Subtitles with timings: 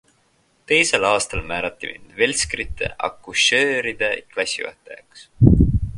[0.71, 5.29] Teisel aastal määrati mind velskrite-akušööride klassijuhatajaks.